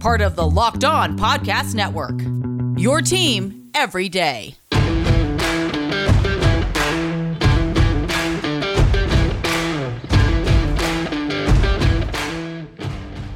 [0.00, 2.20] Part of the Locked On Podcast Network.
[2.78, 4.54] Your team every day.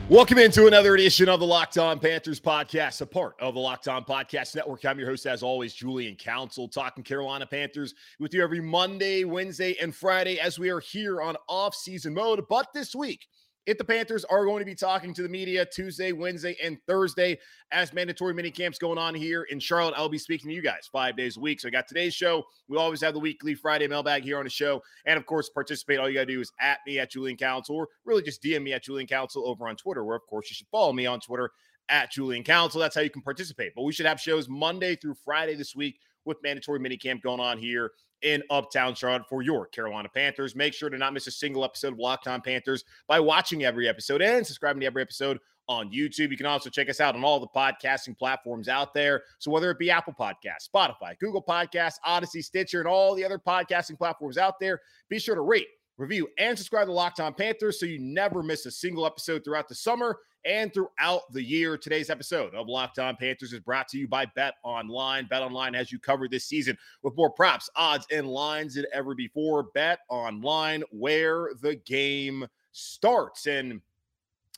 [0.08, 3.88] Welcome into another edition of the Locked On Panthers podcast, a part of the Locked
[3.88, 4.84] On Podcast Network.
[4.84, 9.76] I'm your host, as always, Julian Council, talking Carolina Panthers with you every Monday, Wednesday,
[9.80, 12.44] and Friday as we are here on off-season mode.
[12.48, 13.28] But this week,
[13.66, 17.38] if the Panthers are going to be talking to the media Tuesday, Wednesday, and Thursday
[17.72, 20.88] as mandatory mini camps going on here in Charlotte, I'll be speaking to you guys
[20.90, 21.60] five days a week.
[21.60, 22.44] So I got today's show.
[22.68, 24.82] We always have the weekly Friday mailbag here on the show.
[25.04, 25.98] And of course, participate.
[25.98, 28.62] All you got to do is at me at Julian Council or really just DM
[28.62, 31.20] me at Julian Council over on Twitter, where of course you should follow me on
[31.20, 31.50] Twitter
[31.88, 32.80] at Julian Council.
[32.80, 33.72] That's how you can participate.
[33.76, 37.58] But we should have shows Monday through Friday this week with mandatory minicamp going on
[37.58, 40.54] here in Uptown Charlotte for your Carolina Panthers.
[40.54, 43.88] Make sure to not miss a single episode of Locked On Panthers by watching every
[43.88, 46.30] episode and subscribing to every episode on YouTube.
[46.30, 49.22] You can also check us out on all the podcasting platforms out there.
[49.38, 53.38] So whether it be Apple Podcasts, Spotify, Google Podcasts, Odyssey, Stitcher, and all the other
[53.38, 57.78] podcasting platforms out there, be sure to rate, review, and subscribe to Locked On Panthers
[57.78, 61.76] so you never miss a single episode throughout the summer and throughout the year.
[61.76, 65.26] Today's episode of Locked On Panthers is brought to you by Bet Online.
[65.28, 69.14] Bet Online has you covered this season with more props, odds, and lines than ever
[69.14, 69.64] before.
[69.74, 73.46] Bet Online, where the game starts.
[73.46, 73.80] And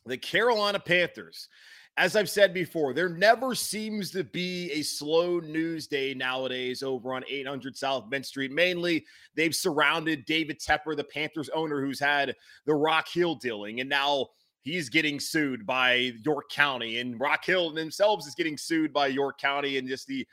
[0.06, 1.48] the Carolina Panthers,
[1.96, 7.12] as I've said before, there never seems to be a slow news day nowadays over
[7.12, 8.50] on 800 South Mint Street.
[8.50, 9.04] Mainly,
[9.34, 12.34] they've surrounded David Tepper, the Panthers owner, who's had
[12.64, 14.28] the Rock Hill dealing, and now
[14.62, 19.38] he's getting sued by York County, and Rock Hill themselves is getting sued by York
[19.38, 20.26] County, and just the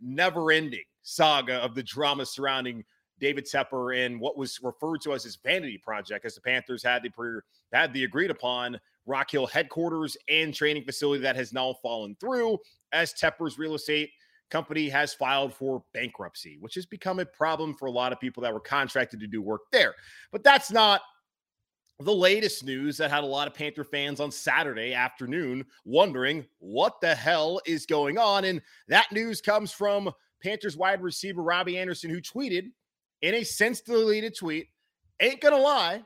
[0.00, 2.84] never-ending saga of the drama surrounding
[3.20, 7.02] David Tepper and what was referred to as his vanity project, as the Panthers had
[7.02, 7.40] the pre-
[7.72, 12.58] had the agreed upon Rock Hill headquarters and training facility that has now fallen through
[12.92, 14.10] as Tepper's real estate
[14.50, 18.42] company has filed for bankruptcy, which has become a problem for a lot of people
[18.42, 19.94] that were contracted to do work there.
[20.30, 21.00] But that's not
[22.00, 27.00] the latest news that had a lot of Panther fans on Saturday afternoon wondering what
[27.00, 28.44] the hell is going on.
[28.44, 30.10] And that news comes from
[30.42, 32.70] Panthers wide receiver Robbie Anderson, who tweeted
[33.22, 34.68] in a since deleted tweet,
[35.20, 36.02] ain't gonna lie,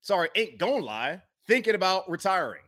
[0.00, 2.62] sorry, ain't gonna lie, thinking about retiring.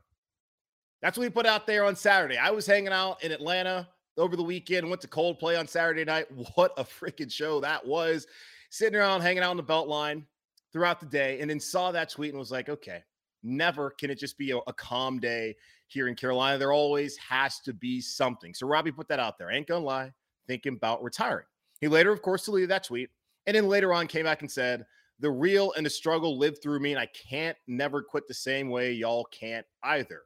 [1.00, 2.36] That's what he put out there on Saturday.
[2.36, 3.88] I was hanging out in Atlanta
[4.18, 6.26] over the weekend, went to Coldplay on Saturday night.
[6.54, 8.26] What a freaking show that was.
[8.68, 10.24] Sitting around, hanging out on the Beltline
[10.72, 13.02] throughout the day, and then saw that tweet and was like, okay,
[13.42, 15.56] never can it just be a, a calm day
[15.88, 16.58] here in Carolina.
[16.58, 18.54] There always has to be something.
[18.54, 19.50] So Robbie put that out there.
[19.50, 20.12] Ain't gonna lie,
[20.46, 21.46] thinking about retiring.
[21.80, 23.10] He later, of course, deleted that tweet.
[23.46, 24.84] And then later on came back and said,
[25.18, 28.70] the real and the struggle lived through me, and I can't never quit the same
[28.70, 28.92] way.
[28.92, 30.22] Y'all can't either.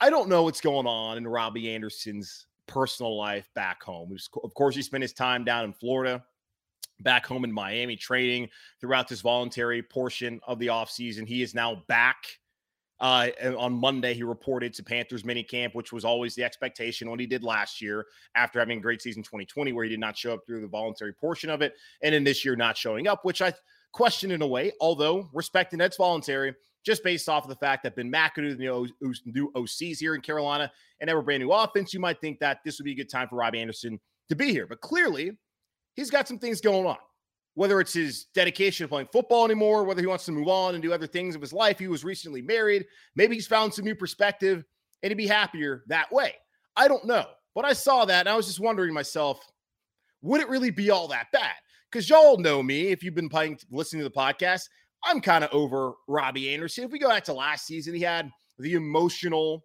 [0.00, 4.16] I don't know what's going on in Robbie Anderson's personal life back home.
[4.42, 6.22] Of course, he spent his time down in Florida,
[7.04, 8.48] back home in Miami, training
[8.80, 11.26] throughout this voluntary portion of the offseason.
[11.26, 12.24] He is now back.
[13.00, 13.28] Uh,
[13.58, 17.42] on Monday, he reported to Panthers minicamp, which was always the expectation what he did
[17.42, 20.60] last year after having a great season 2020, where he did not show up through
[20.60, 21.74] the voluntary portion of it.
[22.02, 23.52] And in this year, not showing up, which I
[23.92, 26.54] question in a way, although respecting that's voluntary,
[26.84, 28.92] just based off of the fact that Ben McAdoo, the
[29.24, 32.78] new OCs here in Carolina, and a brand new offense, you might think that this
[32.78, 33.98] would be a good time for Rob Anderson
[34.28, 34.66] to be here.
[34.66, 35.32] But clearly,
[35.94, 36.96] he's got some things going on.
[37.56, 40.82] Whether it's his dedication to playing football anymore, whether he wants to move on and
[40.82, 41.78] do other things of his life.
[41.78, 42.84] He was recently married.
[43.14, 44.64] Maybe he's found some new perspective
[45.02, 46.34] and he'd be happier that way.
[46.76, 47.26] I don't know.
[47.54, 49.38] But I saw that and I was just wondering myself,
[50.22, 51.54] would it really be all that bad?
[51.94, 54.62] because y'all know me if you've been playing listening to the podcast
[55.04, 58.28] i'm kind of over robbie anderson if we go back to last season he had
[58.58, 59.64] the emotional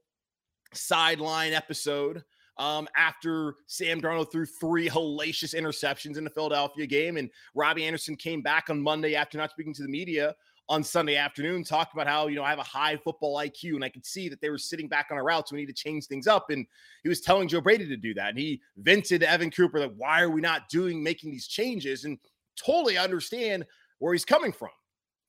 [0.71, 2.23] sideline episode
[2.59, 7.17] um, after Sam Darnold threw three hellacious interceptions in the Philadelphia game.
[7.17, 10.35] And Robbie Anderson came back on Monday after not speaking to the media
[10.67, 13.75] on Sunday afternoon, talking about how, you know, I have a high football IQ.
[13.75, 15.47] And I could see that they were sitting back on a route.
[15.47, 16.51] So we need to change things up.
[16.51, 16.67] And
[17.01, 18.29] he was telling Joe Brady to do that.
[18.29, 22.03] And he vented to Evan Cooper that why are we not doing making these changes?
[22.03, 22.19] And
[22.63, 23.65] totally understand
[23.99, 24.69] where he's coming from.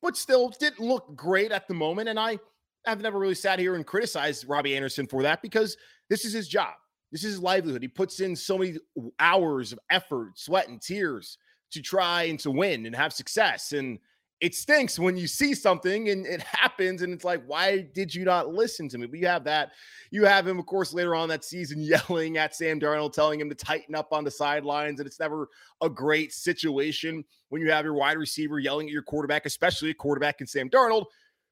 [0.02, 2.08] But still didn't look great at the moment.
[2.08, 2.38] And I
[2.86, 5.76] I've never really sat here and criticized Robbie Anderson for that because
[6.08, 6.72] this is his job.
[7.12, 7.82] This is his livelihood.
[7.82, 8.76] He puts in so many
[9.18, 11.38] hours of effort, sweat, and tears
[11.72, 13.72] to try and to win and have success.
[13.72, 13.98] And
[14.40, 18.24] it stinks when you see something and it happens and it's like why did you
[18.24, 19.72] not listen to me but you have that
[20.10, 23.48] you have him of course later on that season yelling at sam darnold telling him
[23.48, 25.48] to tighten up on the sidelines and it's never
[25.82, 29.94] a great situation when you have your wide receiver yelling at your quarterback especially a
[29.94, 31.06] quarterback in sam darnold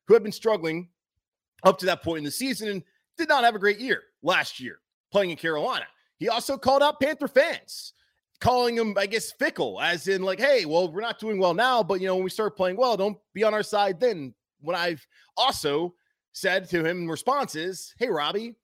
[0.06, 0.88] who had been struggling
[1.64, 2.82] up to that point in the season and
[3.16, 4.78] did not have a great year last year
[5.10, 5.87] playing in carolina
[6.19, 7.94] he also called out panther fans
[8.40, 11.82] calling him, I guess, fickle, as in like, hey, well, we're not doing well now,
[11.82, 14.34] but you know, when we start playing well, don't be on our side then.
[14.60, 15.05] What I've
[15.37, 15.94] also
[16.32, 18.55] said to him in response is, hey, Robbie,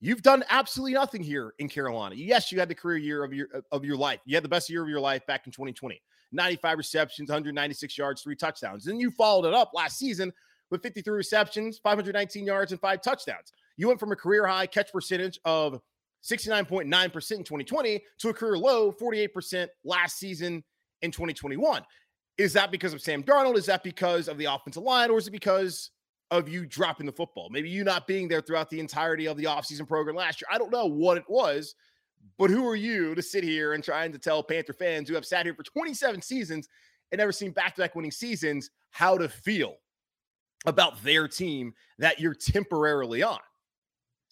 [0.00, 2.14] you've done absolutely nothing here in Carolina.
[2.14, 4.20] Yes, you had the career year of your of your life.
[4.24, 6.00] You had the best year of your life back in 2020.
[6.34, 8.84] 95 receptions, 196 yards, three touchdowns.
[8.84, 10.32] Then you followed it up last season
[10.70, 13.52] with 53 receptions, 519 yards, and five touchdowns.
[13.76, 15.78] You went from a career high catch percentage of
[16.22, 20.62] 69.9% in 2020 to a career low 48% last season
[21.02, 21.82] in 2021.
[22.38, 23.56] Is that because of Sam Darnold?
[23.56, 25.10] Is that because of the offensive line?
[25.10, 25.90] Or is it because
[26.30, 27.48] of you dropping the football?
[27.50, 30.48] Maybe you not being there throughout the entirety of the offseason program last year.
[30.50, 31.74] I don't know what it was,
[32.38, 35.26] but who are you to sit here and trying to tell Panther fans who have
[35.26, 36.68] sat here for 27 seasons
[37.10, 39.74] and never seen back to back winning seasons how to feel
[40.64, 43.40] about their team that you're temporarily on?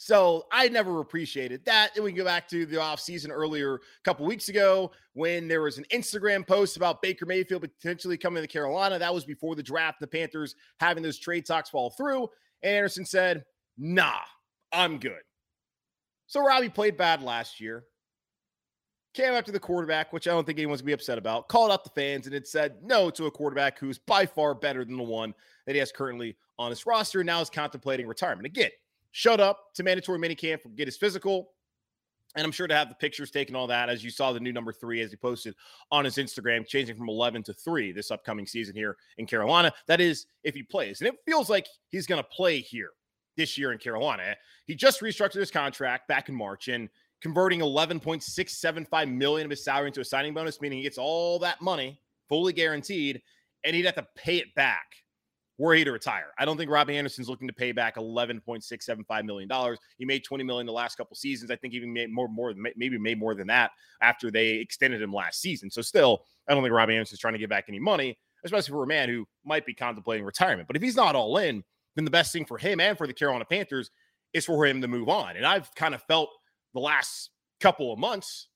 [0.02, 1.91] So I never appreciated that.
[1.94, 5.61] And we can go back to the offseason earlier a couple weeks ago when there
[5.61, 8.99] was an Instagram post about Baker Mayfield potentially coming to Carolina.
[8.99, 12.31] That was before the draft, the Panthers having those trade talks fall through.
[12.62, 13.44] And Anderson said,
[13.76, 14.20] nah,
[14.73, 15.20] I'm good.
[16.29, 17.85] So Robbie played bad last year.
[19.12, 21.85] Came after the quarterback, which I don't think anyone's gonna be upset about, called out
[21.85, 25.02] the fans and it said no to a quarterback who's by far better than the
[25.02, 25.35] one
[25.67, 27.20] that he has currently on his roster.
[27.20, 28.47] And now is contemplating retirement.
[28.47, 28.70] Again,
[29.12, 31.50] showed up to mandatory minicamp, get his physical.
[32.36, 34.52] And I'm sure to have the pictures taken, all that, as you saw the new
[34.52, 35.54] number three as he posted
[35.90, 39.72] on his Instagram, changing from 11 to three this upcoming season here in Carolina.
[39.88, 41.00] That is, if he plays.
[41.00, 42.90] And it feels like he's going to play here
[43.36, 44.36] this year in Carolina.
[44.66, 46.88] He just restructured his contract back in March and
[47.20, 51.60] converting 11.675 million of his salary into a signing bonus, meaning he gets all that
[51.60, 53.20] money fully guaranteed,
[53.64, 54.94] and he'd have to pay it back
[55.60, 56.28] were to retire.
[56.38, 59.76] I don't think Robbie Anderson's looking to pay back $11.675 million.
[59.98, 61.50] He made 20 million the last couple seasons.
[61.50, 65.02] I think even made more, more than maybe made more than that after they extended
[65.02, 65.70] him last season.
[65.70, 68.84] So still, I don't think Robbie Anderson's trying to get back any money, especially for
[68.84, 70.66] a man who might be contemplating retirement.
[70.66, 71.62] But if he's not all in,
[71.94, 73.90] then the best thing for him and for the Carolina Panthers
[74.32, 75.36] is for him to move on.
[75.36, 76.30] And I've kind of felt
[76.72, 77.30] the last
[77.60, 78.48] couple of months,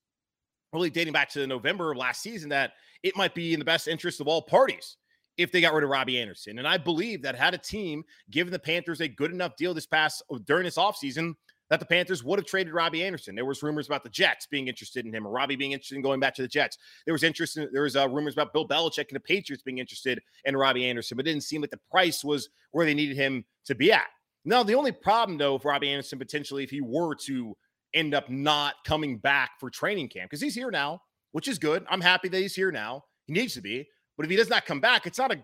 [0.73, 2.73] really dating back to November of last season, that
[3.03, 4.97] it might be in the best interest of all parties
[5.37, 6.59] if they got rid of Robbie Anderson.
[6.59, 9.87] And I believe that had a team given the Panthers a good enough deal this
[9.87, 11.35] past uh, during this offseason,
[11.71, 13.35] that the Panthers would have traded Robbie Anderson.
[13.35, 16.03] There was rumors about the Jets being interested in him, or Robbie being interested in
[16.03, 16.77] going back to the Jets.
[17.07, 17.57] There was interest.
[17.57, 20.87] In, there was uh, rumors about Bill Belichick and the Patriots being interested in Robbie
[20.87, 23.93] Anderson, but it didn't seem like the price was where they needed him to be
[23.93, 24.07] at.
[24.45, 27.57] Now, the only problem though, for Robbie Anderson potentially, if he were to
[27.95, 31.01] end up not coming back for training camp, because he's here now,
[31.33, 31.85] which is good.
[31.89, 33.05] I'm happy that he's here now.
[33.27, 33.89] He needs to be.
[34.17, 35.39] But if he does not come back, it's not a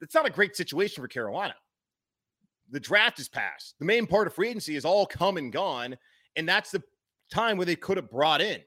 [0.00, 1.54] it's not a great situation for Carolina.
[2.70, 3.74] The draft is passed.
[3.78, 5.96] The main part of free agency is all come and gone,
[6.34, 6.82] and that's the
[7.30, 8.60] time where they could have brought in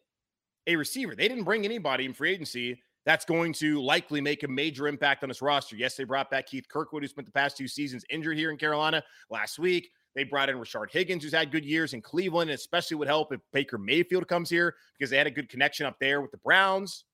[0.67, 1.15] a receiver.
[1.15, 5.23] They didn't bring anybody in free agency that's going to likely make a major impact
[5.23, 5.75] on this roster.
[5.75, 8.57] Yes, they brought back Keith Kirkwood, who spent the past two seasons injured here in
[8.57, 9.89] Carolina last week.
[10.15, 13.31] They brought in Rashard Higgins, who's had good years in Cleveland, and especially would help
[13.31, 16.37] if Baker Mayfield comes here because they had a good connection up there with the
[16.37, 17.05] Browns.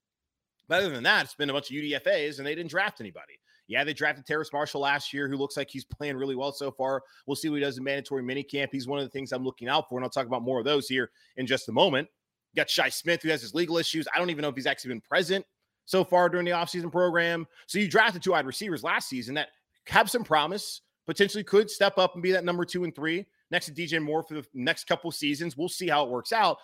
[0.67, 3.39] But other than that, it's been a bunch of UDFAs and they didn't draft anybody.
[3.67, 6.71] Yeah, they drafted Terrace Marshall last year, who looks like he's playing really well so
[6.71, 7.01] far.
[7.25, 8.67] We'll see what he does in mandatory minicamp.
[8.71, 10.65] He's one of the things I'm looking out for, and I'll talk about more of
[10.65, 12.07] those here in just a moment.
[12.53, 14.07] You got Shi Smith, who has his legal issues.
[14.13, 15.45] I don't even know if he's actually been present
[15.85, 17.47] so far during the offseason program.
[17.67, 19.49] So you drafted two wide receivers last season that
[19.87, 23.67] have some promise, potentially could step up and be that number two and three next
[23.67, 25.57] to DJ Moore for the next couple seasons.
[25.57, 26.57] We'll see how it works out.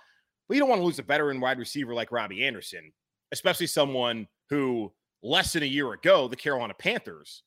[0.47, 2.91] But you don't want to lose a veteran wide receiver like Robbie Anderson
[3.31, 4.91] especially someone who
[5.23, 7.43] less than a year ago, the Carolina Panthers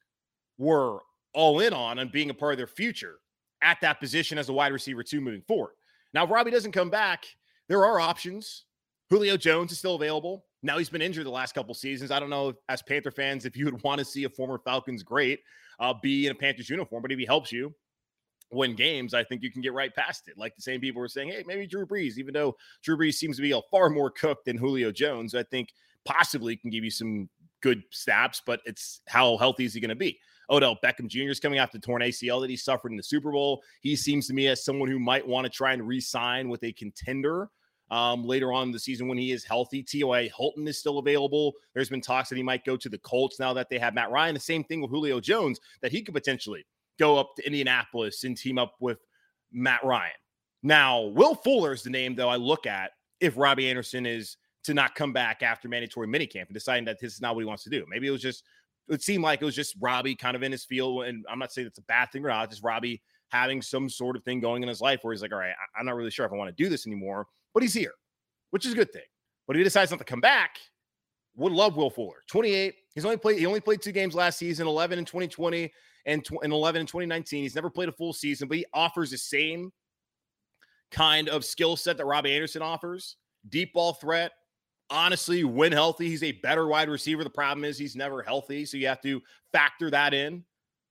[0.59, 1.01] were
[1.35, 3.17] all in on and being a part of their future
[3.63, 5.73] at that position as a wide receiver too moving forward.
[6.13, 7.25] Now, if Robbie doesn't come back,
[7.69, 8.65] there are options.
[9.11, 10.45] Julio Jones is still available.
[10.63, 12.11] Now he's been injured the last couple seasons.
[12.11, 15.03] I don't know as Panther fans if you would want to see a former Falcons
[15.03, 15.41] great
[15.81, 17.75] uh, be in a Panthers uniform, but if he helps you
[18.55, 20.39] win games, I think you can get right past it.
[20.39, 23.37] Like the same people were saying, hey, maybe Drew Brees, even though Drew Brees seems
[23.37, 25.73] to be a far more cooked than Julio Jones, I think
[26.05, 27.29] possibly can give you some
[27.61, 30.19] good snaps, but it's how healthy is he going to be?
[30.51, 31.31] Odell Beckham Jr.
[31.31, 33.63] is coming off the torn ACL that he suffered in the Super Bowl.
[33.81, 36.63] He seems to me as someone who might want to try and re sign with
[36.65, 37.49] a contender
[37.91, 39.83] um, later on the season when he is healthy.
[39.83, 40.31] T.Y.
[40.37, 41.55] Hilton is still available.
[41.73, 44.11] There's been talks that he might go to the Colts now that they have Matt
[44.11, 44.35] Ryan.
[44.35, 46.67] The same thing with Julio Jones, that he could potentially
[46.99, 48.99] go up to Indianapolis and team up with
[49.53, 50.13] Matt Ryan.
[50.63, 54.75] Now, Will Fuller is the name, though, I look at if Robbie Anderson is to
[54.75, 57.65] not come back after mandatory minicamp and deciding that this is not what he wants
[57.65, 57.85] to do.
[57.89, 58.45] Maybe it was just,
[58.89, 61.05] it seemed like it was just Robbie kind of in his field.
[61.05, 64.17] And I'm not saying it's a bad thing or not, just Robbie having some sort
[64.17, 66.25] of thing going in his life where he's like, all right, I'm not really sure
[66.25, 67.93] if I want to do this anymore, but he's here,
[68.51, 69.03] which is a good thing.
[69.47, 70.59] But if he decides not to come back,
[71.37, 72.23] would love Will Fuller.
[72.29, 72.75] 28.
[72.95, 75.71] He's only played, he only played two games last season, 11 in 2020
[76.07, 77.43] and, tw- and 11 in 2019.
[77.43, 79.73] He's never played a full season, but he offers the same
[80.91, 83.17] kind of skill set that Robbie Anderson offers
[83.49, 84.33] deep ball threat.
[84.91, 87.25] Honestly, when healthy, he's a better wide receiver.
[87.25, 88.65] The problem is he's never healthy.
[88.65, 89.21] So you have to
[89.53, 90.45] factor that in.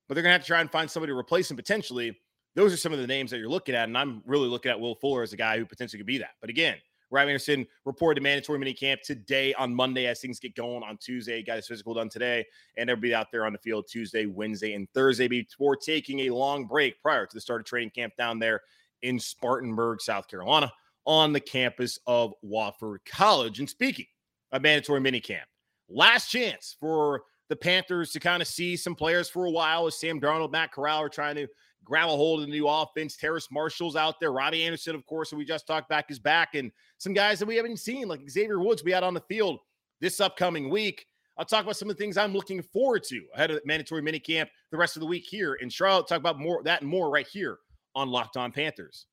[0.08, 2.18] But they're going to have to try and find somebody to replace him potentially.
[2.56, 3.88] Those are some of the names that you're looking at.
[3.88, 6.32] And I'm really looking at Will Fuller as a guy who potentially could be that.
[6.42, 6.78] But again,
[7.14, 11.44] Robbie Anderson reported to mandatory minicamp today on Monday as things get going on Tuesday.
[11.44, 12.44] Got his physical done today,
[12.76, 16.66] and be out there on the field Tuesday, Wednesday, and Thursday before taking a long
[16.66, 18.62] break prior to the start of training camp down there
[19.04, 20.74] in Spartanburg, South Carolina,
[21.06, 23.60] on the campus of Wofford College.
[23.60, 24.08] And speaking
[24.52, 25.44] of mandatory minicamp,
[25.90, 30.00] last chance for the Panthers to kind of see some players for a while as
[30.00, 31.48] Sam Darnold, Matt Corral are trying to
[31.90, 33.16] hold of the new offense.
[33.16, 34.32] Terrace Marshall's out there.
[34.32, 36.56] Robbie Anderson, of course, who we just talked back, is back.
[36.56, 39.60] And some guys that we haven't seen, like Xavier Woods, we had on the field
[40.02, 41.06] this upcoming week.
[41.38, 44.48] I'll talk about some of the things I'm looking forward to ahead of mandatory minicamp
[44.72, 46.08] the rest of the week here in Charlotte.
[46.08, 47.58] Talk about more that and more right here
[47.96, 49.08] on Locked On Panthers.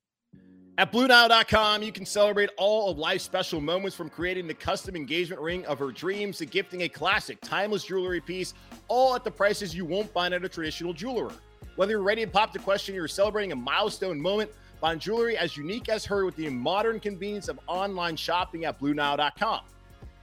[0.79, 5.43] At BlueNile.com, you can celebrate all of life's special moments from creating the custom engagement
[5.43, 8.55] ring of her dreams to gifting a classic, timeless jewelry piece,
[8.89, 11.33] all at the prices you won't find at a traditional jeweler.
[11.76, 14.50] Whether you're ready to pop the question you're celebrating a milestone moment,
[14.81, 19.61] find jewelry as unique as her with the modern convenience of online shopping at BlueNile.com.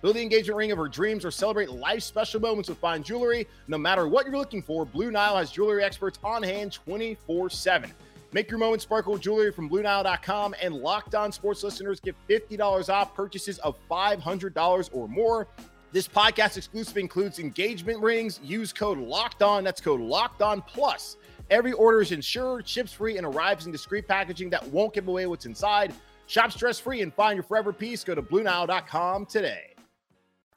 [0.01, 3.47] Build the engagement ring of her dreams or celebrate life's special moments with fine jewelry.
[3.67, 7.91] No matter what you're looking for, Blue Nile has jewelry experts on hand 24 7.
[8.33, 12.93] Make your moment sparkle with jewelry from BlueNile.com and Locked On Sports listeners get $50
[12.93, 15.47] off purchases of $500 or more.
[15.93, 18.39] This podcast exclusive includes engagement rings.
[18.43, 19.63] Use code Locked On.
[19.63, 21.15] That's code Locked On Plus
[21.49, 25.27] Every order is insured, ships free, and arrives in discreet packaging that won't give away
[25.27, 25.93] what's inside.
[26.25, 28.03] Shop stress free and find your forever piece.
[28.03, 29.76] Go to BlueNile.com today.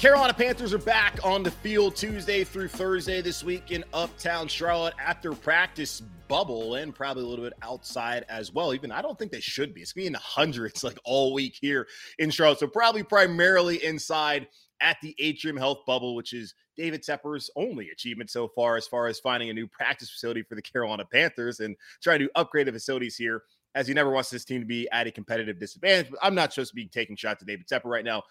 [0.00, 4.94] Carolina Panthers are back on the field Tuesday through Thursday this week in Uptown Charlotte
[4.98, 8.72] at their practice bubble and probably a little bit outside as well.
[8.72, 9.82] Even I don't think they should be.
[9.82, 11.86] It's to be in the hundreds like all week here
[12.18, 12.60] in Charlotte.
[12.60, 14.48] So probably primarily inside
[14.80, 19.06] at the Atrium Health Bubble, which is David Tepper's only achievement so far as far
[19.06, 22.72] as finding a new practice facility for the Carolina Panthers and trying to upgrade the
[22.72, 23.42] facilities here
[23.74, 26.10] as he never wants this team to be at a competitive disadvantage.
[26.10, 28.22] But I'm not supposed to be taking shots at David Tepper right now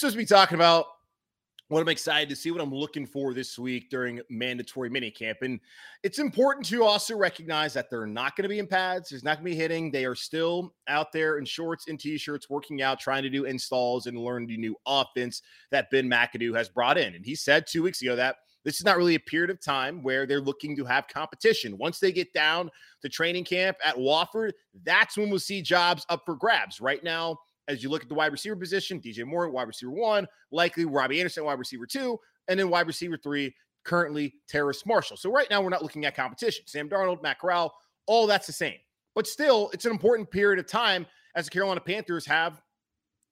[0.00, 0.86] supposed to be talking about
[1.68, 5.36] what I'm excited to see, what I'm looking for this week during mandatory minicamp.
[5.40, 5.58] And
[6.02, 9.08] it's important to also recognize that they're not going to be in pads.
[9.08, 9.90] There's not going to be hitting.
[9.90, 14.06] They are still out there in shorts and t-shirts, working out, trying to do installs
[14.06, 17.14] and learn the new offense that Ben McAdoo has brought in.
[17.14, 20.02] And he said two weeks ago that this is not really a period of time
[20.02, 21.78] where they're looking to have competition.
[21.78, 22.70] Once they get down
[23.02, 24.52] to training camp at Wofford,
[24.84, 26.80] that's when we'll see jobs up for grabs.
[26.80, 30.26] Right now, as you look at the wide receiver position, DJ Moore, wide receiver one,
[30.50, 32.18] likely Robbie Anderson, wide receiver two,
[32.48, 33.54] and then wide receiver three,
[33.84, 35.16] currently Terrace Marshall.
[35.16, 36.64] So right now we're not looking at competition.
[36.66, 37.74] Sam Darnold, Matt Corral,
[38.06, 38.78] all that's the same.
[39.14, 41.06] But still, it's an important period of time
[41.36, 42.60] as the Carolina Panthers have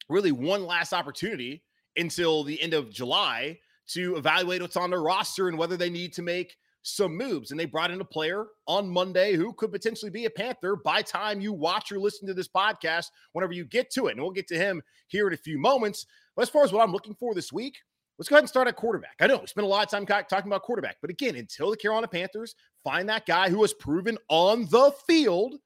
[0.09, 1.63] really one last opportunity
[1.97, 3.59] until the end of July
[3.89, 7.51] to evaluate what's on their roster and whether they need to make some moves.
[7.51, 11.03] And they brought in a player on Monday who could potentially be a Panther by
[11.03, 14.13] time you watch or listen to this podcast, whenever you get to it.
[14.13, 16.07] And we'll get to him here in a few moments.
[16.37, 17.79] But as far as what I'm looking for this week,
[18.19, 19.17] Let's go ahead and start at quarterback.
[19.21, 21.77] I know we spent a lot of time talking about quarterback, but again, until the
[21.77, 25.57] Carolina Panthers find that guy who has proven on the field,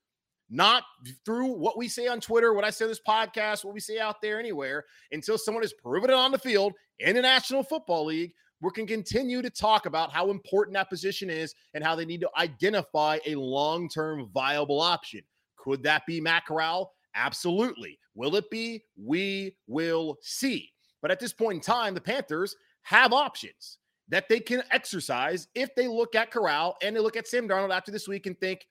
[0.49, 0.85] not
[1.25, 3.99] through what we say on Twitter, what I say on this podcast, what we say
[3.99, 8.07] out there anywhere, until someone has proven it on the field in the National Football
[8.07, 12.05] League, we can continue to talk about how important that position is and how they
[12.05, 15.21] need to identify a long term viable option.
[15.57, 16.93] Could that be Matt Corral?
[17.15, 17.99] Absolutely.
[18.15, 18.83] Will it be?
[18.97, 20.71] We will see.
[21.03, 25.75] But at this point in time, the Panthers have options that they can exercise if
[25.75, 28.67] they look at Corral and they look at Sam Darnold after this week and think,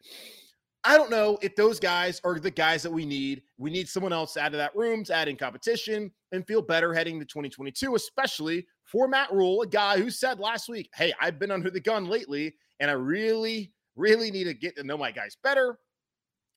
[0.83, 3.41] I don't know if those guys are the guys that we need.
[3.57, 6.93] We need someone else out of that room to add in competition and feel better
[6.93, 11.39] heading to 2022, especially for Matt Rhule, a guy who said last week, Hey, I've
[11.39, 15.11] been under the gun lately, and I really, really need to get to know my
[15.11, 15.77] guys better.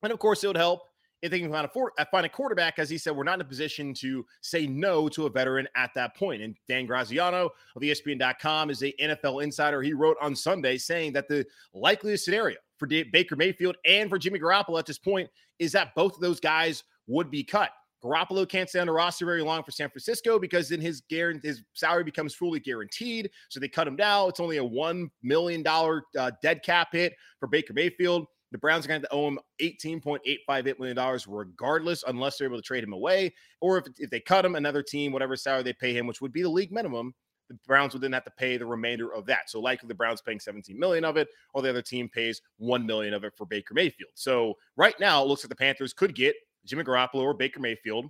[0.02, 0.82] And of course, it would help
[1.22, 3.40] if they can find a, uh, find a quarterback, as he said, we're not in
[3.40, 6.42] a position to say no to a veteran at that point.
[6.42, 9.82] And Dan Graziano of ESPN.com is a NFL insider.
[9.82, 11.44] He wrote on Sunday saying that the
[11.74, 16.14] likeliest scenario for Baker Mayfield and for Jimmy Garoppolo at this point is that both
[16.14, 17.70] of those guys would be cut.
[18.02, 21.62] Garoppolo can't stay on the roster very long for San Francisco because then his his
[21.74, 23.30] salary becomes fully guaranteed.
[23.48, 24.28] So they cut him down.
[24.28, 28.26] It's only a $1 million uh, dead cap hit for Baker Mayfield.
[28.50, 32.84] The Browns are going to owe him $18.858 million regardless, unless they're able to trade
[32.84, 33.34] him away.
[33.60, 36.32] Or if, if they cut him, another team, whatever salary they pay him, which would
[36.32, 37.14] be the league minimum,
[37.48, 39.50] the Browns would then have to pay the remainder of that.
[39.50, 42.86] So likely the Browns paying 17 million of it, or the other team pays 1
[42.86, 44.12] million of it for Baker Mayfield.
[44.14, 46.34] So right now it looks like the Panthers could get
[46.64, 48.06] Jimmy Garoppolo or Baker Mayfield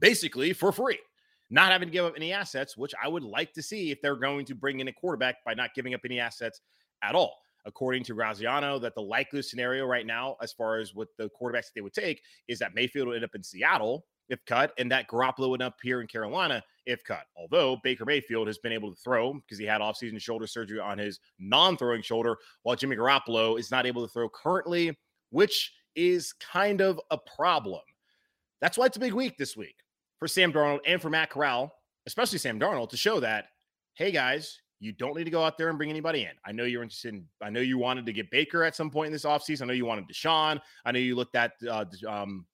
[0.00, 0.98] basically for free.
[1.50, 4.16] Not having to give up any assets, which I would like to see if they're
[4.16, 6.60] going to bring in a quarterback by not giving up any assets
[7.02, 11.08] at all according to Graziano, that the likeliest scenario right now, as far as what
[11.18, 14.72] the quarterbacks they would take, is that Mayfield will end up in Seattle if cut,
[14.78, 17.24] and that Garoppolo would end up here in Carolina if cut.
[17.36, 20.98] Although Baker Mayfield has been able to throw because he had offseason shoulder surgery on
[20.98, 24.96] his non-throwing shoulder, while Jimmy Garoppolo is not able to throw currently,
[25.30, 27.82] which is kind of a problem.
[28.60, 29.74] That's why it's a big week this week
[30.20, 31.74] for Sam Darnold and for Matt Corral,
[32.06, 33.46] especially Sam Darnold, to show that,
[33.94, 36.30] hey guys, you don't need to go out there and bring anybody in.
[36.44, 39.08] I know you're interested in, I know you wanted to get Baker at some point
[39.08, 39.62] in this offseason.
[39.62, 40.60] I know you wanted Deshaun.
[40.84, 42.46] I know you looked at uh, um,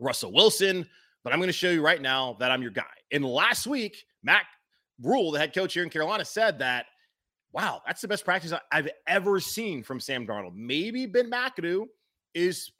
[0.00, 0.88] Russell Wilson,
[1.22, 2.84] but I'm going to show you right now that I'm your guy.
[3.12, 4.46] And last week, Matt
[5.02, 6.86] Rhule, the head coach here in Carolina, said that,
[7.52, 10.54] wow, that's the best practice I've ever seen from Sam Darnold.
[10.54, 11.84] Maybe Ben McAdoo
[12.34, 12.70] is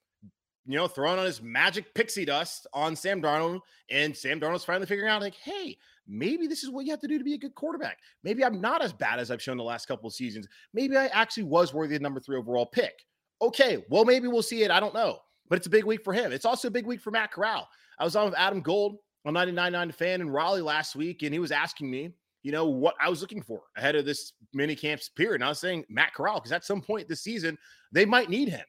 [0.67, 4.87] you know, throwing on his magic pixie dust on Sam Darnold, and Sam Darnold's finally
[4.87, 5.77] figuring out, like, hey,
[6.09, 7.99] maybe this is what you have to do to be a good quarterback.
[8.23, 10.49] Maybe I'm not as bad as I've shown the last couple of seasons.
[10.73, 13.05] Maybe I actually was worthy of number three overall pick.
[13.43, 14.71] Okay, well, maybe we'll see it.
[14.71, 15.19] I don't know.
[15.51, 16.33] But it's a big week for him.
[16.33, 17.69] It's also a big week for Matt Corral.
[17.99, 21.38] I was on with Adam Gold on 99.9 fan in Raleigh last week, and he
[21.38, 22.11] was asking me,
[22.43, 25.37] you know, what I was looking for ahead of this mini camps period.
[25.37, 27.59] And I was saying Matt Corral, because at some point this season,
[27.93, 28.64] they might need him.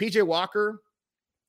[0.00, 0.80] PJ Walker,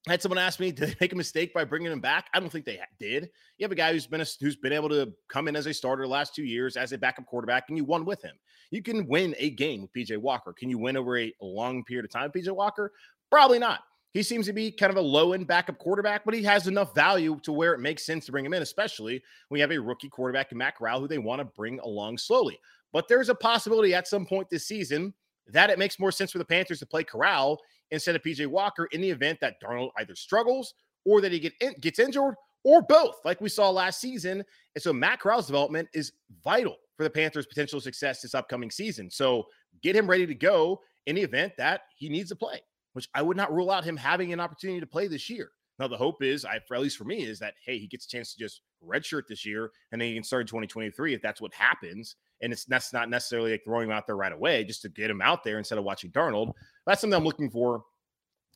[0.07, 2.27] I had someone ask me, did they make a mistake by bringing him back?
[2.33, 3.29] I don't think they did.
[3.57, 5.73] You have a guy who's been a, who's been able to come in as a
[5.73, 8.35] starter the last two years as a backup quarterback, and you won with him.
[8.71, 10.53] You can win a game with PJ Walker.
[10.53, 12.91] Can you win over a long period of time, PJ Walker?
[13.29, 13.81] Probably not.
[14.13, 16.93] He seems to be kind of a low end backup quarterback, but he has enough
[16.93, 19.79] value to where it makes sense to bring him in, especially when you have a
[19.79, 22.59] rookie quarterback in Matt Corral who they want to bring along slowly.
[22.91, 25.13] But there's a possibility at some point this season
[25.47, 27.61] that it makes more sense for the Panthers to play Corral
[27.91, 30.73] instead of PJ Walker in the event that Darnold either struggles
[31.05, 34.43] or that he get in, gets injured or both, like we saw last season.
[34.75, 39.09] And so Matt Corral's development is vital for the Panthers' potential success this upcoming season.
[39.09, 39.45] So
[39.81, 42.61] get him ready to go in the event that he needs to play,
[42.93, 45.51] which I would not rule out him having an opportunity to play this year.
[45.79, 48.05] Now the hope is, I for at least for me, is that hey, he gets
[48.05, 51.21] a chance to just redshirt this year, and then he can start in 2023 if
[51.21, 52.15] that's what happens.
[52.41, 55.09] And it's that's not necessarily like throwing him out there right away, just to get
[55.09, 56.53] him out there instead of watching Darnold.
[56.85, 57.83] That's something I'm looking for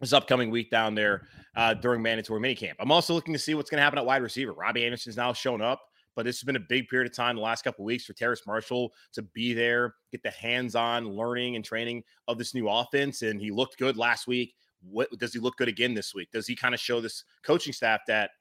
[0.02, 2.74] this upcoming week down there uh, during mandatory minicamp.
[2.80, 4.54] I'm also looking to see what's going to happen at wide receiver.
[4.54, 5.82] Robbie Anderson's now shown up,
[6.15, 8.41] but this has been a big period of time the last couple weeks for Terrace
[8.45, 13.21] Marshall to be there, get the hands-on learning and training of this new offense.
[13.21, 14.54] And he looked good last week
[14.89, 16.30] what does he look good again this week?
[16.32, 18.32] Does he kind of show this coaching staff that,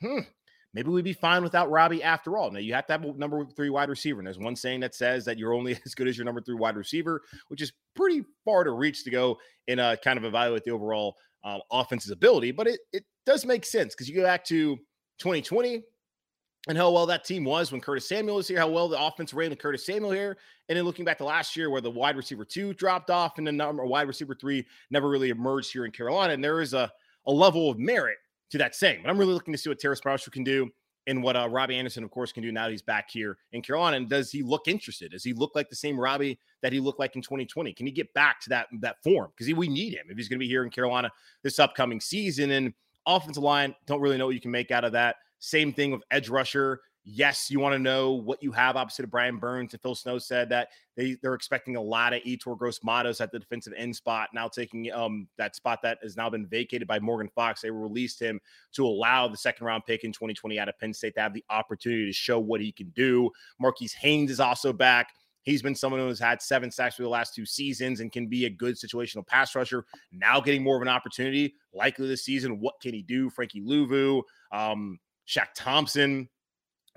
[0.00, 0.20] hmm,
[0.74, 2.50] maybe we'd be fine without Robbie after all?
[2.50, 4.20] Now you have to have a number three wide receiver.
[4.20, 6.54] And there's one saying that says that you're only as good as your number three
[6.54, 10.64] wide receiver, which is pretty far to reach to go and uh, kind of evaluate
[10.64, 12.52] the overall uh, offense's ability.
[12.52, 14.76] But it it does make sense because you go back to
[15.18, 15.82] 2020,
[16.68, 19.34] and how well that team was when Curtis Samuel was here, how well the offense
[19.34, 20.36] ran with Curtis Samuel here.
[20.68, 23.46] And then looking back to last year where the wide receiver two dropped off and
[23.46, 26.32] the number wide receiver three never really emerged here in Carolina.
[26.32, 26.90] And there is a,
[27.26, 28.18] a level of merit
[28.52, 29.00] to that saying.
[29.02, 30.70] But I'm really looking to see what Terrace Marshall can do
[31.08, 33.62] and what uh, Robbie Anderson, of course, can do now that he's back here in
[33.62, 33.96] Carolina.
[33.96, 35.10] And does he look interested?
[35.10, 37.72] Does he look like the same Robbie that he looked like in 2020?
[37.72, 39.32] Can he get back to that that form?
[39.36, 41.10] Because we need him if he's going to be here in Carolina
[41.42, 42.52] this upcoming season.
[42.52, 42.72] And
[43.06, 45.16] offensive line, don't really know what you can make out of that.
[45.40, 46.80] Same thing with edge rusher.
[47.04, 49.72] Yes, you want to know what you have opposite of Brian Burns.
[49.72, 53.40] And Phil Snow said that they, they're expecting a lot of Yetur Gross-Matos at the
[53.40, 57.28] defensive end spot, now taking um, that spot that has now been vacated by Morgan
[57.34, 57.60] Fox.
[57.60, 58.40] They released him
[58.74, 61.44] to allow the second round pick in 2020 out of Penn State to have the
[61.50, 63.30] opportunity to show what he can do.
[63.58, 65.08] Marquis Haynes is also back.
[65.42, 68.28] He's been someone who has had seven sacks for the last two seasons and can
[68.28, 69.84] be a good situational pass rusher.
[70.12, 72.60] Now getting more of an opportunity, likely this season.
[72.60, 73.28] What can he do?
[73.28, 76.28] Frankie Luvu, um, Shaq Thompson,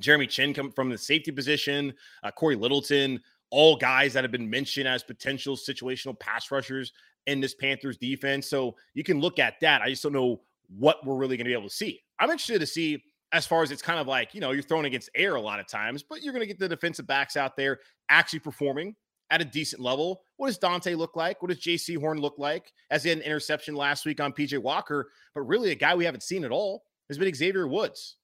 [0.02, 4.50] Jeremy Chinn come from the safety position, uh, Cory Littleton, all guys that have been
[4.50, 6.92] mentioned as potential situational pass rushers
[7.28, 8.48] in this Panthers defense.
[8.48, 9.82] So you can look at that.
[9.82, 10.42] I just don't know
[10.78, 12.02] what we're really going to be able to see.
[12.20, 14.86] I'm interested to see as far as it's kind of like, you know, you're throwing
[14.86, 17.56] against air a lot of times, but you're going to get the defensive backs out
[17.56, 17.80] there
[18.10, 18.96] actually performing
[19.32, 20.22] at a decent level.
[20.38, 21.42] What does Dante look like?
[21.42, 22.72] What does Jaycee Horn look like?
[22.92, 26.24] As had an interception last week on PJ Walker, but really a guy we haven't
[26.24, 28.18] seen at all has been Xavier Woods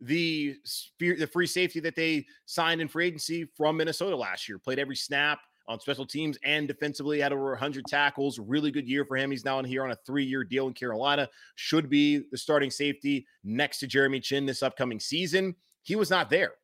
[0.00, 0.56] the
[0.98, 4.58] the free safety that they signed in free agency from Minnesota last year.
[4.58, 8.38] Played every snap on special teams and defensively, had over 100 tackles.
[8.38, 9.30] Really good year for him.
[9.30, 11.28] He's now in here on a three year deal in Carolina.
[11.54, 15.54] Should be the starting safety next to Jeremy Chinn this upcoming season.
[15.82, 16.54] He was not there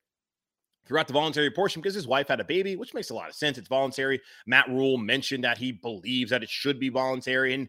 [0.87, 3.35] throughout the voluntary portion because his wife had a baby, which makes a lot of
[3.35, 3.59] sense.
[3.59, 4.21] It's voluntary.
[4.47, 7.69] Matt Rhule mentioned that he believes that it should be voluntary, and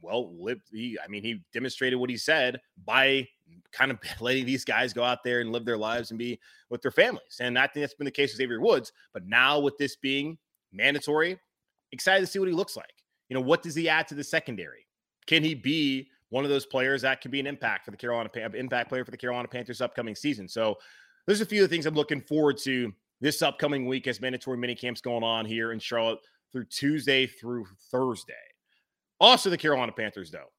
[0.00, 0.62] well lived.
[0.70, 3.26] He, I mean, he demonstrated what he said by
[3.72, 6.38] kind of letting these guys go out there and live their lives and be
[6.70, 7.38] with their families.
[7.40, 8.92] And I think that's been the case with Xavier Woods.
[9.12, 10.38] But now with this being
[10.72, 11.38] mandatory,
[11.92, 12.86] excited to see what he looks like.
[13.28, 14.86] You know, what does he add to the secondary?
[15.26, 18.30] Can he be one of those players that can be an impact for the Carolina
[18.54, 20.48] impact player for the Carolina Panthers upcoming season?
[20.48, 20.76] So
[21.26, 25.00] there's a few things I'm looking forward to this upcoming week as mandatory mini camps
[25.00, 26.20] going on here in Charlotte
[26.52, 28.32] through Tuesday through Thursday.
[29.20, 30.50] Also, the Carolina Panthers, though,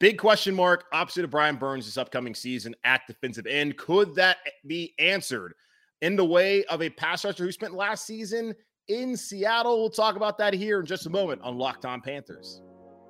[0.00, 3.76] Big question mark opposite of Brian Burns this upcoming season at defensive end.
[3.76, 5.54] Could that be answered
[6.02, 8.54] in the way of a pass rusher who spent last season
[8.88, 9.80] in Seattle?
[9.80, 12.60] We'll talk about that here in just a moment on Locked On Panthers.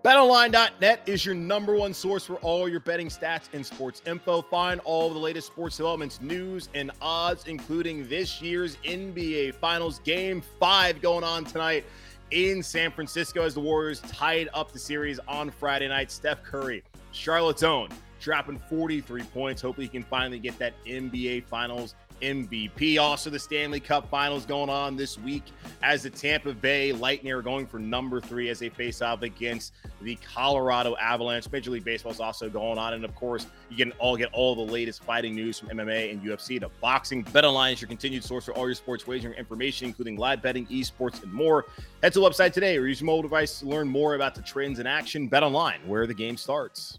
[0.05, 4.43] BetOnline.net is your number one source for all your betting stats and sports info.
[4.43, 10.43] Find all the latest sports developments, news, and odds, including this year's NBA Finals Game
[10.61, 11.87] 5 going on tonight
[12.31, 16.11] in San Francisco as the Warriors tied up the series on Friday night.
[16.11, 16.83] Steph Curry,
[17.13, 17.89] Charlotte's own,
[18.21, 19.63] dropping 43 points.
[19.63, 22.99] Hopefully, he can finally get that NBA Finals MVP.
[22.99, 25.45] Also, the Stanley Cup Finals going on this week
[25.83, 29.75] as the Tampa Bay Lightning are going for number three as they face off against
[30.01, 31.51] the Colorado Avalanche.
[31.53, 34.55] Major League Baseball is also going on, and of course, you can all get all
[34.55, 37.23] the latest fighting news from MMA and UFC to boxing.
[37.25, 41.23] BetOnline is your continued source for all your sports wagering information, including live betting, esports,
[41.23, 41.67] and more.
[42.03, 44.43] Head to the website today or use your mobile device to learn more about the
[44.43, 45.29] trends in action.
[45.29, 46.99] BetOnline, where the game starts.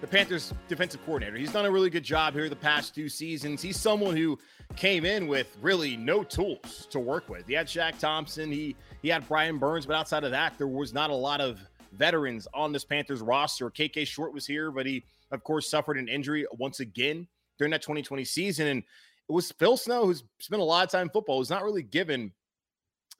[0.00, 1.36] the Panthers defensive coordinator.
[1.36, 3.62] He's done a really good job here the past two seasons.
[3.62, 4.38] He's someone who
[4.76, 7.46] came in with really no tools to work with.
[7.46, 10.92] He had Shaq Thompson, he he had Brian Burns, but outside of that, there was
[10.92, 11.60] not a lot of
[11.92, 13.70] veterans on this Panthers roster.
[13.70, 17.26] KK Short was here, but he of course suffered an injury once again
[17.58, 18.66] during that 2020 season.
[18.66, 18.82] And
[19.28, 21.82] it was Phil Snow, who's spent a lot of time in football, was not really
[21.82, 22.32] given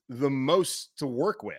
[0.08, 1.56] the most to work with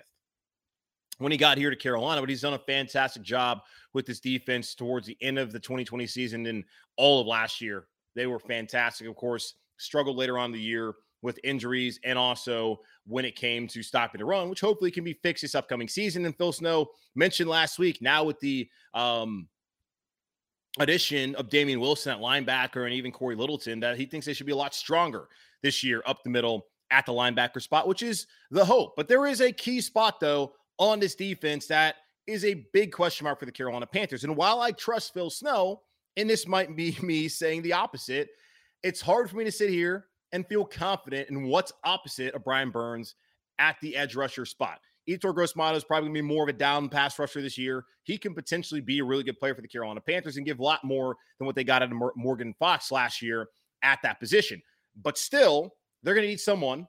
[1.19, 3.61] when he got here to Carolina, but he's done a fantastic job
[3.93, 6.63] with this defense towards the end of the 2020 season and
[6.95, 7.87] all of last year.
[8.15, 13.25] They were fantastic, of course, struggled later on the year with injuries and also when
[13.25, 16.25] it came to stopping the run, which hopefully can be fixed this upcoming season.
[16.25, 19.47] And Phil Snow mentioned last week, now with the um,
[20.79, 24.45] addition of Damien Wilson at linebacker and even Cory Littleton, that he thinks they should
[24.45, 25.27] be a lot stronger
[25.63, 28.95] this year up the middle at the linebacker spot, which is the hope.
[28.95, 31.95] But there is a key spot, though, on this defense that
[32.27, 34.23] is a big question mark for the Carolina Panthers.
[34.23, 35.81] And while I trust Phil Snow
[36.17, 38.29] and this might be me saying the opposite,
[38.83, 42.69] it's hard for me to sit here and feel confident in what's opposite of Brian
[42.69, 43.15] Burns
[43.59, 44.79] at the edge rusher spot.
[45.07, 47.85] Yetur Gross-Matos is probably going to be more of a down pass rusher this year.
[48.03, 50.63] He can potentially be a really good player for the Carolina Panthers and give a
[50.63, 53.47] lot more than what they got out of Morgan Fox last year
[53.83, 54.61] at that position.
[55.01, 56.87] But still, they're going to need someone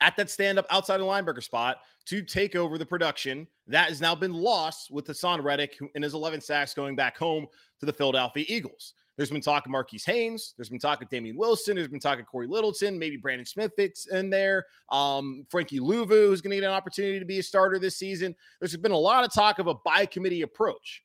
[0.00, 4.00] at that stand up outside the linebacker spot to take over the production that has
[4.00, 7.46] now been lost with Haason Reddick and his 11 sacks going back home
[7.80, 8.94] to the Philadelphia Eagles.
[9.18, 10.54] There's been talk of Marquis Haynes.
[10.56, 11.74] There's been talk of Damien Wilson.
[11.74, 12.96] There's been talk of Cory Littleton.
[12.96, 14.64] Maybe Brandon Smith fits in there.
[14.90, 18.34] Um, Frankie Luvu, who's going to get an opportunity to be a starter this season.
[18.60, 21.02] There's been a lot of talk of a by committee approach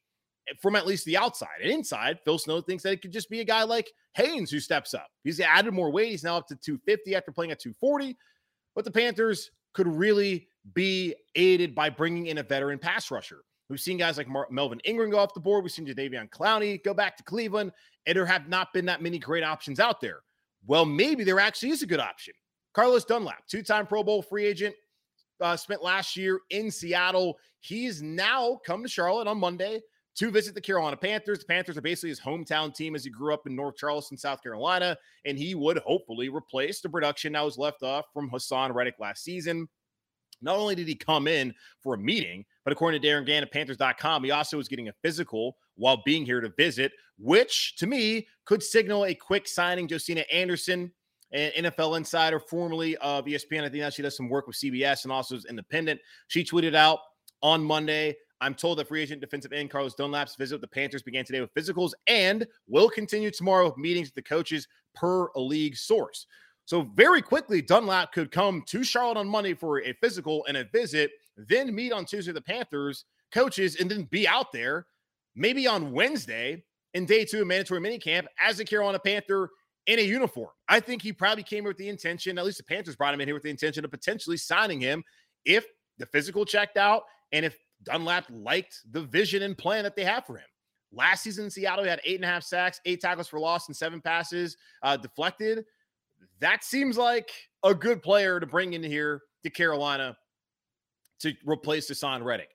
[0.47, 1.59] eh, from at least the outside.
[1.63, 4.59] And inside, Phil Snow thinks that it could just be a guy like Haynes who
[4.59, 5.07] steps up.
[5.23, 6.11] He's added more weight.
[6.11, 8.15] He's now up to 250 after playing at 240.
[8.75, 13.43] But the Panthers could really be aided by bringing in a veteran pass rusher.
[13.69, 15.63] We've seen guys like Mar- Melvin Ingram go off the board.
[15.63, 17.71] We've seen Jadeveon Clowney go back to Cleveland,
[18.05, 20.19] and there have not been that many great options out there.
[20.65, 22.33] Well, maybe there actually is a good option.
[22.73, 24.75] Carlos Dunlap, two-time Pro Bowl free agent,
[25.41, 27.37] uh, spent last year in Seattle.
[27.59, 29.81] He's now come to Charlotte on Monday
[30.15, 31.39] to visit the Carolina Panthers.
[31.39, 34.43] The Panthers are basically his hometown team as he grew up in North Charleston, South
[34.43, 38.95] Carolina, and he would hopefully replace the production that was left off from Haason Reddick
[38.99, 39.67] last season.
[40.41, 43.51] Not only did he come in for a meeting, but according to Darin Gantt at
[43.51, 48.27] Panthers.com, he also was getting a physical while being here to visit, which to me
[48.45, 49.87] could signal a quick signing.
[49.87, 50.91] Josina Anderson,
[51.31, 55.03] an NFL insider, formerly of ESPN, I think now she does some work with CBS
[55.03, 55.99] and also is independent.
[56.27, 56.99] She tweeted out
[57.41, 61.01] on Monday I'm told that free agent defensive end Carlos Dunlap's visit with the Panthers
[61.01, 65.39] began today with physicals and will continue tomorrow with meetings with the coaches per a
[65.39, 66.27] league source.
[66.65, 70.65] So very quickly, Dunlap could come to Charlotte on Monday for a physical and a
[70.65, 74.87] visit, then meet on Tuesday the Panthers coaches, and then be out there
[75.35, 79.51] maybe on Wednesday in day two of mandatory minicamp as a Carolina Panther
[79.87, 80.49] in a uniform.
[80.67, 83.21] I think he probably came here with the intention, at least the Panthers brought him
[83.21, 85.01] in here with the intention of potentially signing him
[85.45, 85.65] if
[85.97, 90.25] the physical checked out and if Dunlap liked the vision and plan that they have
[90.25, 90.47] for him.
[90.91, 93.67] Last season in Seattle, he had eight and a half sacks, eight tackles for loss,
[93.67, 95.65] and seven passes uh, deflected.
[96.39, 97.31] That seems like
[97.63, 100.15] a good player to bring in here to Carolina
[101.19, 102.49] to replace Haason Reddick.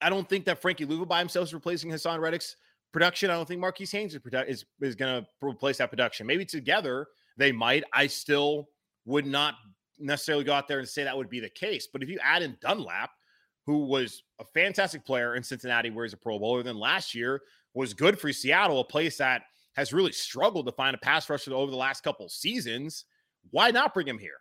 [0.00, 2.56] I don't think that Frankie Luvu by himself is replacing Haason Reddick's
[2.92, 3.30] production.
[3.30, 6.26] I don't think Marquis Haynes is, is, is going to replace that production.
[6.26, 7.84] Maybe together they might.
[7.92, 8.68] I still
[9.04, 9.54] would not
[9.98, 11.88] necessarily go out there and say that would be the case.
[11.92, 13.10] But if you add in Dunlap,
[13.68, 17.42] who was a fantastic player in Cincinnati, where he's a Pro Bowler, then last year
[17.74, 19.42] was good for Seattle, a place that
[19.76, 23.04] has really struggled to find a pass rusher over the last couple seasons.
[23.50, 24.38] Why not bring him here?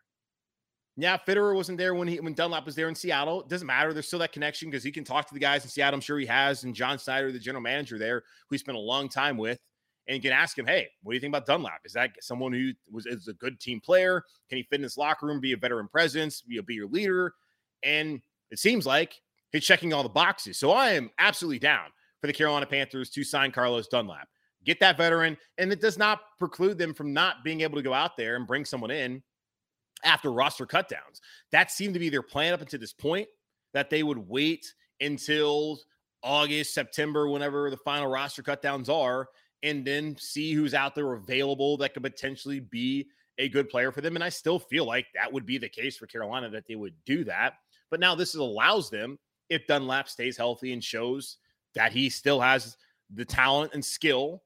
[0.96, 3.42] Yeah, Fitterer wasn't there when he when Dunlap was there in Seattle.
[3.42, 3.92] It doesn't matter.
[3.92, 5.96] There's still that connection because he can talk to the guys in Seattle.
[5.96, 8.82] I'm sure he has, and John Schneider, the general manager there, who he spent a
[8.82, 9.60] long time with,
[10.08, 11.82] and you can ask him, "Hey, what do you think about Dunlap?
[11.84, 14.24] Is that someone who was is a good team player?
[14.48, 17.34] Can he fit in this locker room, be a veteran presence, be, be your leader?"
[17.84, 20.58] And it seems like he's checking all the boxes.
[20.58, 21.88] So I am absolutely down
[22.22, 24.28] for the Carolina Panthers to sign Carlos Dunlap.
[24.66, 27.94] Get that veteran, and it does not preclude them from not being able to go
[27.94, 29.24] out there and bring someone in
[30.04, 31.22] after roster cutdowns.
[31.52, 33.28] That seemed to be their plan up until this point
[33.74, 35.80] that they would wait until
[36.24, 39.28] August, September, whenever the final roster cutdowns are,
[39.64, 43.08] and then see who's out there available that could potentially be
[43.38, 44.16] a good player for them.
[44.16, 46.94] And I still feel like that would be the case for Carolina that they would
[47.06, 47.54] do that.
[47.90, 49.18] But now this allows them,
[49.50, 51.38] if Dunlap stays healthy and shows
[51.76, 52.76] that he still has
[53.14, 54.44] the talent and skill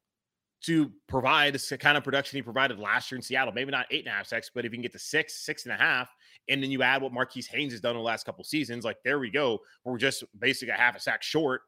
[0.63, 3.51] to provide the kind of production he provided last year in Seattle.
[3.51, 5.65] Maybe not eight and a half sacks, but if you can get to six, six
[5.65, 6.13] and a half,
[6.49, 8.97] and then you add what Marquis Haynes has done in the last couple seasons, like
[9.03, 9.59] there we go.
[9.83, 11.61] We're just basically a half a sack short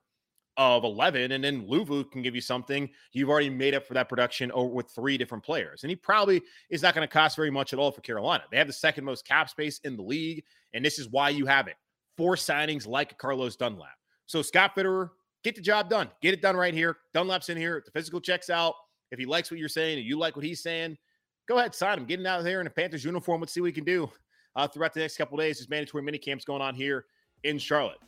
[0.58, 1.32] of 11.
[1.32, 2.90] And then Luvu can give you something.
[3.12, 5.84] You've already made up for that production over with three different players.
[5.84, 8.44] And he probably is not going to cost very much at all for Carolina.
[8.52, 10.44] They have the second most cap space in the league.
[10.74, 11.76] And this is why you have it.
[12.18, 13.96] Four signings like Carlos Dunlap.
[14.26, 15.10] So Scott Fitterer,
[15.44, 16.10] get the job done.
[16.22, 16.98] Get it done right here.
[17.14, 17.82] Dunlap's in here.
[17.84, 18.76] The physical checks out.
[19.12, 20.98] If he likes what you're saying and you like what he's saying,
[21.48, 22.06] go ahead, sign him.
[22.06, 23.42] Get him out of there in a Panthers uniform.
[23.42, 24.10] Let's see what he can do
[24.56, 25.58] uh, throughout the next couple days.
[25.58, 27.06] There's mandatory mini camps going on here
[27.44, 28.00] in Charlotte.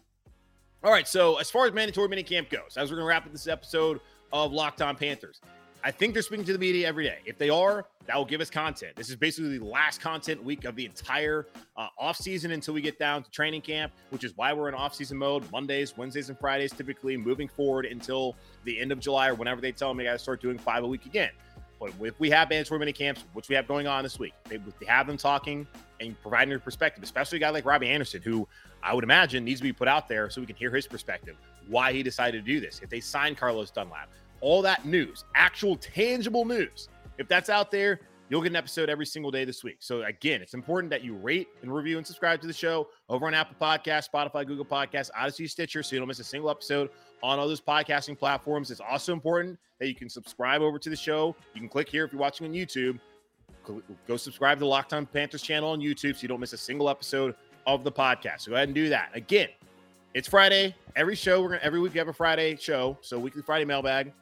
[0.86, 3.26] All right, so as far as mandatory mini camp goes, as we're going to wrap
[3.26, 4.00] up this episode
[4.32, 5.41] of Locked On Panthers,
[5.84, 7.17] I think they're speaking to the media every day.
[7.26, 8.95] If they are, that will give us content.
[8.95, 13.00] This is basically the last content week of the entire uh, offseason until we get
[13.00, 16.71] down to training camp, which is why we're in offseason mode Mondays, Wednesdays, and Fridays,
[16.71, 20.13] typically moving forward until the end of July or whenever they tell me I got
[20.13, 21.32] to start doing five a week again.
[21.80, 24.58] But if we have mandatory mini camps, which we have going on this week, they,
[24.58, 25.65] they have them talking
[26.00, 28.48] and providing their perspective, especially a guy like Robbie Anderson, who
[28.86, 31.36] I would imagine needs to be put out there so we can hear his perspective,
[31.67, 32.82] why he decided to do this.
[32.84, 34.10] If they sign Carlos Dunlap,
[34.41, 36.88] all that news, actual tangible news.
[37.17, 39.78] If that's out there, you'll get an episode every single day this week.
[39.80, 43.26] So again, it's important that you rate and review and subscribe to the show over
[43.26, 46.91] on Apple Podcasts, Spotify, Google Podcasts, Odyssey, Stitcher, so you don't miss a single episode
[47.24, 48.69] on all those podcasting platforms.
[48.69, 51.36] It's also important that you can subscribe over to the show.
[51.56, 53.00] You can click here if you're watching on YouTube.
[54.08, 56.58] Go subscribe to the Locked On Panthers channel on YouTube so you don't miss a
[56.58, 57.34] single episode
[57.65, 58.41] of the podcast.
[58.41, 59.10] So go ahead and do that.
[59.13, 59.49] Again,
[60.13, 60.75] it's Friday.
[60.95, 62.97] Every show, we're gonna every week we have a Friday show.
[63.01, 64.13] So weekly Friday mailbag.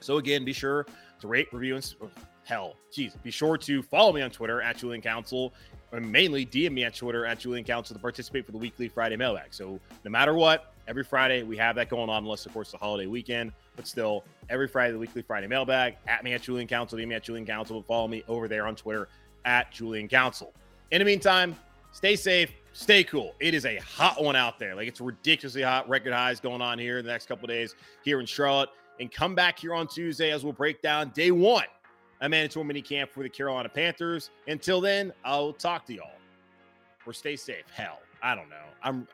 [0.00, 0.86] So again, be sure
[1.20, 2.10] to rate, review, and oh,
[2.44, 5.52] hell, geez, be sure to follow me on Twitter at Julian Council,
[5.92, 9.16] and mainly DM me at Twitter at Julian Council to participate for the weekly Friday
[9.16, 9.48] mailbag.
[9.52, 12.78] So no matter what, every Friday we have that going on, unless of course the
[12.78, 13.52] holiday weekend.
[13.76, 17.14] But still, every Friday the weekly Friday mailbag at me at Julian Council, DM me
[17.14, 19.08] at Julian Council, follow me over there on Twitter
[19.44, 20.52] at Julian Council.
[20.90, 21.54] In the meantime,
[21.92, 23.34] stay safe, stay cool.
[23.40, 24.74] It is a hot one out there.
[24.74, 25.88] Like it's ridiculously hot.
[25.88, 27.74] Record highs going on here in the next couple days
[28.04, 28.70] here in Charlotte.
[29.00, 31.64] And come back here on Tuesday as we'll break down day one
[32.20, 34.30] a mandatory mini camp for the Carolina Panthers.
[34.46, 36.10] Until then, I'll talk to y'all.
[37.06, 37.64] Or stay safe.
[37.72, 38.56] Hell, I don't know.
[38.82, 39.06] I'm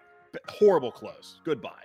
[0.48, 1.40] horrible close.
[1.44, 1.84] Goodbye.